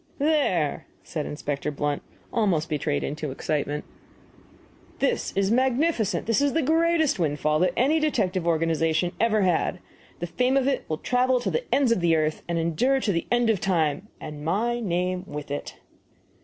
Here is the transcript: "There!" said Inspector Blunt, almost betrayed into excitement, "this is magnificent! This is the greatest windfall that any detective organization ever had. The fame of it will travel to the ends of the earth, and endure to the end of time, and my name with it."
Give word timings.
"There!" 0.17 0.87
said 1.03 1.27
Inspector 1.27 1.69
Blunt, 1.73 2.01
almost 2.33 2.69
betrayed 2.69 3.03
into 3.03 3.29
excitement, 3.29 3.85
"this 4.97 5.31
is 5.37 5.51
magnificent! 5.51 6.25
This 6.25 6.41
is 6.41 6.53
the 6.53 6.63
greatest 6.63 7.19
windfall 7.19 7.59
that 7.59 7.73
any 7.77 7.99
detective 7.99 8.47
organization 8.47 9.11
ever 9.19 9.41
had. 9.43 9.77
The 10.17 10.25
fame 10.25 10.57
of 10.57 10.67
it 10.67 10.85
will 10.89 10.97
travel 10.97 11.39
to 11.41 11.51
the 11.51 11.65
ends 11.71 11.91
of 11.91 12.01
the 12.01 12.15
earth, 12.15 12.41
and 12.47 12.57
endure 12.57 12.99
to 12.99 13.11
the 13.11 13.27
end 13.29 13.51
of 13.51 13.59
time, 13.61 14.07
and 14.19 14.43
my 14.43 14.79
name 14.79 15.23
with 15.27 15.51
it." 15.51 15.75